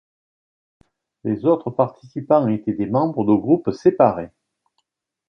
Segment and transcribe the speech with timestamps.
[1.23, 4.31] Les autres participants étaient des membres de groupes séparés.